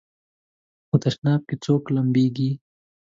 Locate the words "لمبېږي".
1.95-2.51